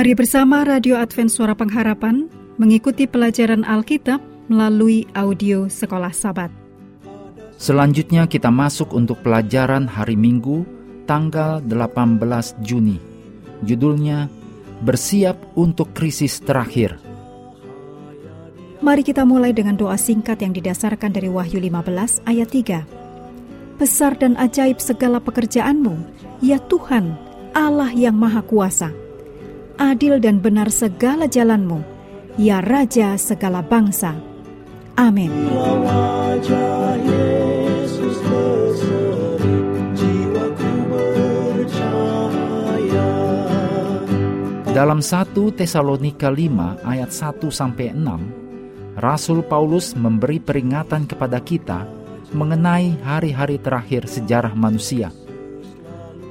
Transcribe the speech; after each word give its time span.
Mari 0.00 0.16
bersama 0.16 0.64
Radio 0.64 0.96
Advent 0.96 1.28
Suara 1.28 1.52
Pengharapan 1.52 2.24
mengikuti 2.56 3.04
pelajaran 3.04 3.68
Alkitab 3.68 4.16
melalui 4.48 5.04
audio 5.12 5.68
Sekolah 5.68 6.08
Sabat. 6.08 6.48
Selanjutnya 7.60 8.24
kita 8.24 8.48
masuk 8.48 8.96
untuk 8.96 9.20
pelajaran 9.20 9.84
hari 9.84 10.16
Minggu 10.16 10.64
tanggal 11.04 11.60
18 11.68 12.16
Juni. 12.64 12.96
Judulnya 13.60 14.32
Bersiap 14.80 15.36
untuk 15.52 15.92
Krisis 15.92 16.40
Terakhir. 16.40 16.96
Mari 18.80 19.04
kita 19.04 19.28
mulai 19.28 19.52
dengan 19.52 19.76
doa 19.76 20.00
singkat 20.00 20.40
yang 20.40 20.56
didasarkan 20.56 21.12
dari 21.12 21.28
Wahyu 21.28 21.60
15 21.60 22.24
ayat 22.24 22.48
3. 22.48 23.76
Besar 23.76 24.16
dan 24.16 24.40
ajaib 24.40 24.80
segala 24.80 25.20
pekerjaanmu, 25.20 25.92
ya 26.40 26.56
Tuhan, 26.56 27.20
Allah 27.52 27.92
yang 27.92 28.16
Maha 28.16 28.40
Kuasa. 28.40 29.09
Adil 29.80 30.20
dan 30.20 30.44
benar 30.44 30.68
segala 30.68 31.24
jalanmu, 31.24 31.80
ya 32.36 32.60
Raja 32.60 33.16
segala 33.16 33.64
bangsa. 33.64 34.12
Amin. 34.92 35.32
Dalam 44.68 45.00
1 45.00 45.32
Tesalonika 45.56 46.28
5 46.28 46.84
ayat 46.84 47.08
1 47.08 47.48
sampai 47.48 47.96
6, 47.96 49.00
Rasul 49.00 49.40
Paulus 49.48 49.96
memberi 49.96 50.44
peringatan 50.44 51.08
kepada 51.08 51.40
kita 51.40 51.88
mengenai 52.36 53.00
hari-hari 53.00 53.56
terakhir 53.56 54.04
sejarah 54.04 54.52
manusia. 54.52 55.08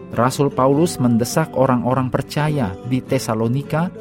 Rasul 0.09 0.49
Paulus 0.49 0.97
mendesak 0.97 1.53
orang-orang 1.53 2.09
percaya 2.09 2.73
di 2.89 2.97
Tesalonika 3.01 3.93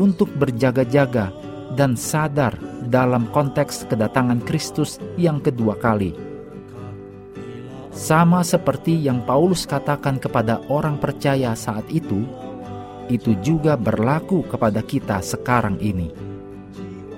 untuk 0.00 0.32
berjaga-jaga 0.32 1.28
dan 1.76 1.96
sadar 1.96 2.56
dalam 2.88 3.28
konteks 3.28 3.88
kedatangan 3.88 4.40
Kristus 4.44 4.96
yang 5.20 5.40
kedua 5.40 5.76
kali. 5.76 6.16
Sama 7.92 8.40
seperti 8.40 8.96
yang 8.96 9.20
Paulus 9.28 9.68
katakan 9.68 10.16
kepada 10.16 10.64
orang 10.72 10.96
percaya 10.96 11.52
saat 11.52 11.84
itu, 11.92 12.24
itu 13.12 13.36
juga 13.44 13.76
berlaku 13.76 14.48
kepada 14.48 14.80
kita 14.80 15.20
sekarang 15.20 15.76
ini. 15.76 16.08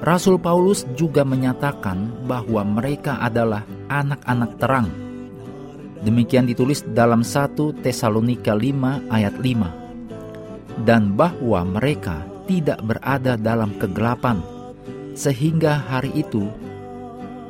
Rasul 0.02 0.36
Paulus 0.42 0.82
juga 0.98 1.22
menyatakan 1.22 2.26
bahwa 2.26 2.66
mereka 2.66 3.22
adalah 3.22 3.62
anak-anak 3.86 4.50
terang. 4.58 5.03
Demikian 6.04 6.44
ditulis 6.44 6.84
dalam 6.92 7.24
1 7.24 7.80
Tesalonika 7.80 8.52
5 8.52 9.08
ayat 9.08 9.34
5. 9.40 10.84
Dan 10.84 11.16
bahwa 11.16 11.64
mereka 11.64 12.28
tidak 12.44 12.84
berada 12.84 13.40
dalam 13.40 13.72
kegelapan, 13.80 14.44
sehingga 15.16 15.80
hari 15.80 16.12
itu, 16.12 16.44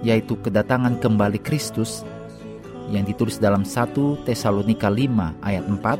yaitu 0.06 0.38
kedatangan 0.38 1.02
kembali 1.02 1.42
Kristus, 1.42 2.06
yang 2.94 3.02
ditulis 3.02 3.42
dalam 3.42 3.66
1 3.66 4.22
Tesalonika 4.22 4.86
5 4.86 5.34
ayat 5.42 5.66
4, 5.66 5.98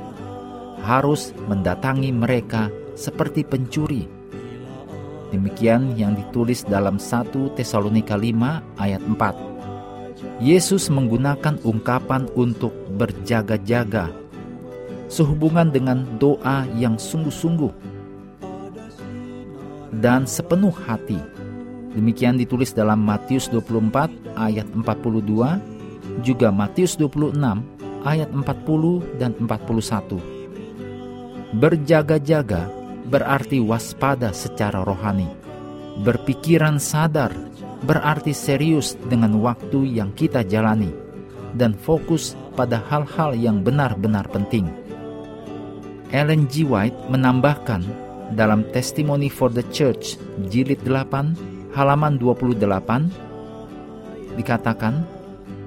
harus 0.87 1.35
mendatangi 1.51 2.15
mereka 2.15 2.71
seperti 2.95 3.43
pencuri. 3.43 4.07
Demikian 5.35 5.99
yang 5.99 6.15
ditulis 6.15 6.63
dalam 6.63 7.03
1 7.03 7.59
Tesalonika 7.59 8.15
5 8.15 8.63
ayat 8.79 9.03
4. 9.03 9.54
Yesus 10.43 10.91
menggunakan 10.91 11.63
ungkapan 11.63 12.27
untuk 12.35 12.75
berjaga-jaga 12.99 14.11
sehubungan 15.07 15.71
dengan 15.71 16.03
doa 16.19 16.67
yang 16.75 16.99
sungguh-sungguh 16.99 17.71
dan 20.03 20.27
sepenuh 20.27 20.75
hati. 20.75 21.23
Demikian 21.95 22.35
ditulis 22.35 22.75
dalam 22.75 22.99
Matius 23.07 23.47
24 23.47 24.11
ayat 24.35 24.67
42, 24.75 26.27
juga 26.27 26.51
Matius 26.51 26.99
26 26.99 27.39
ayat 28.03 28.27
40 28.35 28.43
dan 29.23 29.39
41. 29.39 30.19
Berjaga-jaga 31.55 32.67
berarti 33.07 33.63
waspada 33.63 34.35
secara 34.35 34.83
rohani. 34.83 35.31
Berpikiran 36.03 36.83
sadar 36.83 37.31
berarti 37.85 38.33
serius 38.33 38.97
dengan 39.07 39.39
waktu 39.45 40.01
yang 40.01 40.11
kita 40.17 40.43
jalani 40.49 40.91
dan 41.55 41.77
fokus 41.77 42.35
pada 42.59 42.83
hal-hal 42.91 43.37
yang 43.37 43.63
benar-benar 43.63 44.27
penting. 44.33 44.67
Ellen 46.11 46.47
G. 46.51 46.67
White 46.67 47.11
menambahkan 47.11 47.83
dalam 48.35 48.65
Testimony 48.75 49.31
for 49.31 49.53
the 49.53 49.63
Church 49.71 50.17
jilid 50.51 50.83
8 50.83 51.75
halaman 51.75 52.19
28 52.19 52.65
dikatakan 54.35 55.07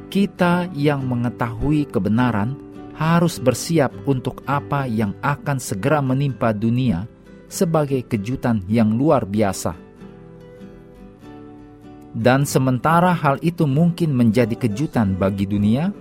kita 0.07 0.71
yang 0.75 1.03
mengetahui 1.03 1.87
kebenaran 1.87 2.55
harus 2.97 3.37
bersiap 3.37 3.93
untuk 4.09 4.41
apa 4.49 4.89
yang 4.89 5.13
akan 5.21 5.61
segera 5.61 6.01
menimpa 6.01 6.55
dunia 6.55 7.05
sebagai 7.47 8.03
kejutan 8.03 8.63
yang 8.67 8.95
luar 8.95 9.23
biasa. 9.23 9.86
Dan 12.17 12.49
sementara 12.49 13.13
hal 13.13 13.37
itu 13.45 13.69
mungkin 13.69 14.09
menjadi 14.17 14.57
kejutan 14.57 15.13
bagi 15.13 15.45
dunia, 15.45 15.93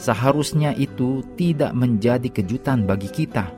seharusnya 0.00 0.72
itu 0.72 1.20
tidak 1.36 1.76
menjadi 1.76 2.32
kejutan 2.32 2.88
bagi 2.88 3.12
kita. 3.12 3.52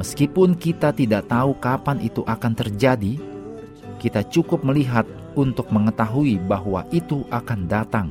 Meskipun 0.00 0.56
kita 0.56 0.88
tidak 0.96 1.28
tahu 1.28 1.52
kapan 1.60 2.00
itu 2.00 2.24
akan 2.24 2.56
terjadi, 2.56 3.20
kita 4.00 4.24
cukup 4.32 4.64
melihat 4.64 5.04
untuk 5.36 5.68
mengetahui 5.68 6.40
bahwa 6.48 6.88
itu 6.88 7.28
akan 7.28 7.68
datang, 7.68 8.08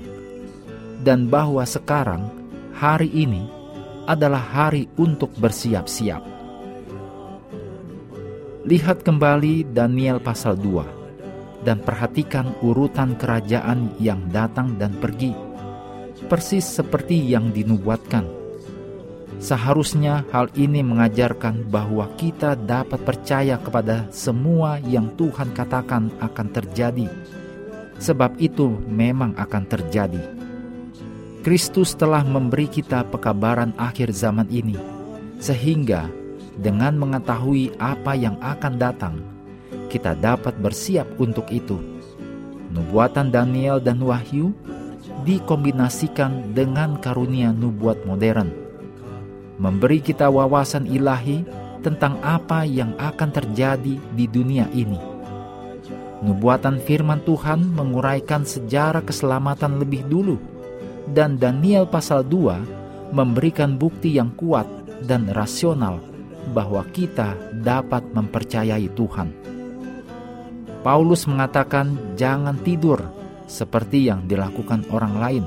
dan 1.01 1.25
bahwa 1.25 1.65
sekarang, 1.65 2.29
hari 2.77 3.09
ini, 3.09 3.49
adalah 4.05 4.45
hari 4.45 4.85
untuk 5.01 5.33
bersiap-siap. 5.41 6.21
Lihat 8.61 9.01
kembali 9.01 9.73
Daniel 9.73 10.21
pasal 10.21 10.53
2 10.53 11.00
dan 11.61 11.81
perhatikan 11.81 12.53
urutan 12.65 13.13
kerajaan 13.17 13.93
yang 14.01 14.21
datang 14.33 14.77
dan 14.81 14.97
pergi, 14.97 15.33
persis 16.25 16.65
seperti 16.65 17.21
yang 17.21 17.53
dinubuatkan. 17.53 18.25
Seharusnya 19.41 20.21
hal 20.29 20.53
ini 20.53 20.85
mengajarkan 20.85 21.65
bahwa 21.65 22.05
kita 22.13 22.53
dapat 22.53 23.01
percaya 23.01 23.57
kepada 23.57 24.05
semua 24.13 24.77
yang 24.85 25.09
Tuhan 25.17 25.49
katakan 25.57 26.13
akan 26.21 26.47
terjadi, 26.53 27.09
sebab 27.97 28.37
itu 28.37 28.69
memang 28.85 29.33
akan 29.33 29.63
terjadi. 29.65 30.21
Kristus 31.41 31.97
telah 31.97 32.21
memberi 32.21 32.69
kita 32.69 33.01
pekabaran 33.09 33.73
akhir 33.81 34.13
zaman 34.13 34.45
ini, 34.53 34.77
sehingga 35.41 36.05
dengan 36.61 36.93
mengetahui 37.01 37.73
apa 37.81 38.13
yang 38.13 38.37
akan 38.45 38.77
datang, 38.77 39.17
kita 39.91 40.15
dapat 40.15 40.55
bersiap 40.55 41.03
untuk 41.19 41.51
itu. 41.51 41.75
Nubuatan 42.71 43.35
Daniel 43.35 43.83
dan 43.83 43.99
Wahyu 43.99 44.55
dikombinasikan 45.27 46.55
dengan 46.55 46.95
karunia 47.03 47.51
nubuat 47.51 48.07
modern, 48.07 48.47
memberi 49.59 49.99
kita 49.99 50.31
wawasan 50.31 50.87
ilahi 50.87 51.43
tentang 51.83 52.15
apa 52.23 52.63
yang 52.63 52.95
akan 52.95 53.29
terjadi 53.35 53.99
di 53.99 54.25
dunia 54.31 54.71
ini. 54.71 54.97
Nubuatan 56.23 56.79
firman 56.79 57.19
Tuhan 57.27 57.75
menguraikan 57.75 58.47
sejarah 58.47 59.03
keselamatan 59.03 59.81
lebih 59.81 60.07
dulu 60.07 60.39
dan 61.11 61.35
Daniel 61.35 61.83
pasal 61.89 62.23
2 62.23 63.11
memberikan 63.11 63.75
bukti 63.75 64.15
yang 64.15 64.31
kuat 64.39 64.69
dan 65.03 65.27
rasional 65.33 65.99
bahwa 66.53 66.85
kita 66.93 67.35
dapat 67.61 68.05
mempercayai 68.13 68.87
Tuhan. 68.93 69.50
Paulus 70.81 71.29
mengatakan 71.29 72.17
jangan 72.17 72.57
tidur 72.65 72.97
seperti 73.45 74.09
yang 74.09 74.25
dilakukan 74.25 74.89
orang 74.89 75.15
lain. 75.21 75.45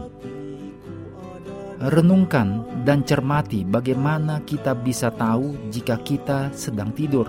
Renungkan 1.83 2.63
dan 2.87 3.03
cermati 3.03 3.67
bagaimana 3.67 4.47
kita 4.47 4.79
bisa 4.79 5.11
tahu 5.11 5.75
jika 5.75 5.99
kita 5.99 6.55
sedang 6.55 6.95
tidur. 6.95 7.27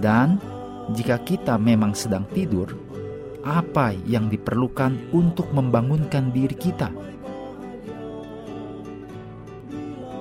Dan 0.00 0.40
jika 0.96 1.20
kita 1.20 1.60
memang 1.60 1.92
sedang 1.92 2.24
tidur, 2.32 2.72
apa 3.44 3.92
yang 4.08 4.32
diperlukan 4.32 5.12
untuk 5.12 5.52
membangunkan 5.52 6.32
diri 6.32 6.56
kita. 6.56 6.88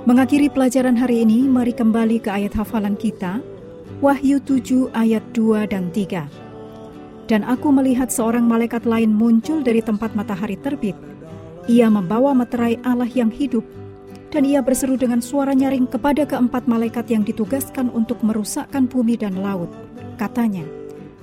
Mengakhiri 0.03 0.51
pelajaran 0.51 0.99
hari 0.99 1.23
ini, 1.23 1.47
mari 1.47 1.71
kembali 1.71 2.19
ke 2.19 2.27
ayat 2.27 2.59
hafalan 2.59 2.99
kita, 2.99 3.39
Wahyu 4.03 4.39
7 4.43 4.91
ayat 4.91 5.23
2 5.31 5.67
dan 5.67 5.91
3. 5.91 6.27
Dan 7.27 7.41
aku 7.47 7.71
melihat 7.71 8.11
seorang 8.11 8.43
malaikat 8.43 8.83
lain 8.83 9.15
muncul 9.15 9.63
dari 9.63 9.79
tempat 9.79 10.11
matahari 10.11 10.59
terbit. 10.59 10.95
Ia 11.71 11.87
membawa 11.87 12.35
materai 12.35 12.79
Allah 12.83 13.07
yang 13.07 13.31
hidup, 13.31 13.63
Dan 14.33 14.49
ia 14.49 14.65
berseru 14.65 14.97
dengan 14.97 15.21
suara 15.21 15.53
nyaring 15.53 15.85
kepada 15.85 16.25
keempat 16.25 16.65
malaikat 16.65 17.05
yang 17.05 17.21
ditugaskan 17.21 17.93
untuk 17.93 18.17
merusakkan 18.25 18.89
bumi 18.89 19.13
dan 19.13 19.37
laut. 19.37 19.69
Katanya, 20.17 20.65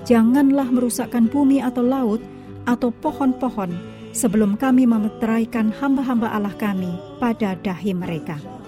Janganlah 0.07 0.71
merusakkan 0.73 1.29
bumi 1.29 1.61
atau 1.61 1.85
laut 1.85 2.23
atau 2.65 2.89
pohon-pohon 2.89 3.75
sebelum 4.17 4.57
kami 4.57 4.89
memeteraikan 4.89 5.75
hamba-hamba 5.75 6.33
Allah 6.33 6.55
kami 6.57 6.89
pada 7.21 7.59
dahi 7.61 7.93
mereka. 7.93 8.60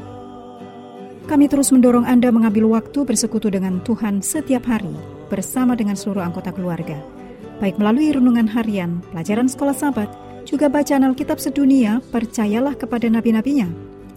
Kami 1.27 1.47
terus 1.47 1.71
mendorong 1.71 2.03
Anda 2.03 2.35
mengambil 2.35 2.67
waktu 2.67 3.07
bersekutu 3.07 3.47
dengan 3.49 3.79
Tuhan 3.87 4.21
setiap 4.21 4.67
hari 4.67 4.91
bersama 5.31 5.79
dengan 5.79 5.95
seluruh 5.95 6.23
anggota 6.23 6.51
keluarga. 6.51 6.99
Baik 7.63 7.79
melalui 7.79 8.11
renungan 8.11 8.51
harian, 8.51 8.99
pelajaran 9.15 9.47
sekolah 9.47 9.77
sahabat, 9.77 10.11
juga 10.43 10.67
bacaan 10.67 11.07
Alkitab 11.07 11.39
sedunia, 11.39 12.03
percayalah 12.11 12.75
kepada 12.75 13.07
nabi-nabinya. 13.07 13.71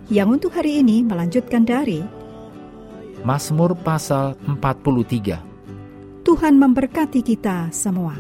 Yang 0.10 0.28
untuk 0.42 0.52
hari 0.58 0.82
ini 0.82 1.06
melanjutkan 1.06 1.66
dari 1.66 2.02
Mazmur 3.26 3.74
pasal 3.78 4.38
43. 4.46 5.42
Tuhan 6.26 6.58
memberkati 6.58 7.22
kita 7.22 7.70
semua. 7.70 8.18